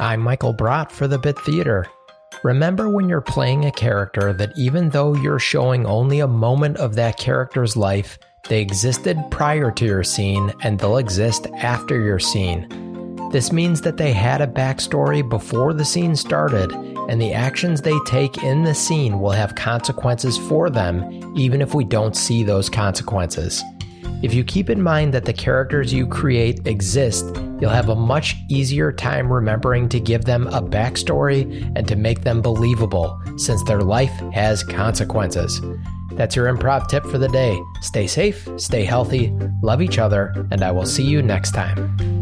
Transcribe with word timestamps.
I'm 0.00 0.20
Michael 0.20 0.52
Brott 0.52 0.90
for 0.90 1.06
the 1.06 1.18
Bit 1.18 1.38
Theater. 1.38 1.86
Remember 2.42 2.88
when 2.88 3.08
you're 3.08 3.20
playing 3.20 3.64
a 3.64 3.70
character 3.70 4.32
that 4.32 4.52
even 4.58 4.90
though 4.90 5.14
you're 5.14 5.38
showing 5.38 5.86
only 5.86 6.18
a 6.18 6.26
moment 6.26 6.78
of 6.78 6.96
that 6.96 7.16
character's 7.16 7.76
life, 7.76 8.18
they 8.48 8.60
existed 8.60 9.16
prior 9.30 9.70
to 9.70 9.84
your 9.84 10.02
scene 10.02 10.52
and 10.62 10.78
they'll 10.78 10.96
exist 10.96 11.46
after 11.58 12.00
your 12.00 12.18
scene. 12.18 12.68
This 13.30 13.52
means 13.52 13.80
that 13.82 13.96
they 13.96 14.12
had 14.12 14.40
a 14.40 14.48
backstory 14.48 15.26
before 15.26 15.72
the 15.72 15.84
scene 15.84 16.16
started, 16.16 16.72
and 16.72 17.20
the 17.20 17.32
actions 17.32 17.80
they 17.80 17.98
take 18.04 18.42
in 18.42 18.64
the 18.64 18.74
scene 18.74 19.20
will 19.20 19.30
have 19.30 19.54
consequences 19.54 20.36
for 20.36 20.70
them, 20.70 21.32
even 21.36 21.62
if 21.62 21.72
we 21.72 21.84
don't 21.84 22.16
see 22.16 22.42
those 22.42 22.68
consequences. 22.68 23.62
If 24.22 24.34
you 24.34 24.42
keep 24.42 24.70
in 24.70 24.82
mind 24.82 25.14
that 25.14 25.24
the 25.24 25.32
characters 25.32 25.92
you 25.92 26.06
create 26.06 26.66
exist, 26.66 27.26
you'll 27.64 27.72
have 27.72 27.88
a 27.88 27.96
much 27.96 28.36
easier 28.50 28.92
time 28.92 29.32
remembering 29.32 29.88
to 29.88 29.98
give 29.98 30.26
them 30.26 30.46
a 30.48 30.60
backstory 30.60 31.72
and 31.74 31.88
to 31.88 31.96
make 31.96 32.20
them 32.20 32.42
believable, 32.42 33.18
since 33.38 33.64
their 33.64 33.80
life 33.80 34.12
has 34.34 34.62
consequences. 34.62 35.62
That's 36.12 36.36
your 36.36 36.54
improv 36.54 36.88
tip 36.88 37.06
for 37.06 37.16
the 37.16 37.28
day. 37.28 37.58
Stay 37.80 38.06
safe, 38.06 38.46
stay 38.58 38.84
healthy, 38.84 39.32
love 39.62 39.80
each 39.80 39.96
other, 39.96 40.46
and 40.50 40.62
I 40.62 40.72
will 40.72 40.84
see 40.84 41.04
you 41.04 41.22
next 41.22 41.52
time. 41.52 42.13